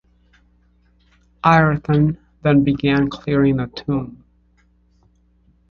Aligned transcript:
Ayrton 1.45 2.17
then 2.41 2.63
began 2.63 3.07
clearing 3.11 3.57
the 3.57 3.67
tomb. 3.67 4.23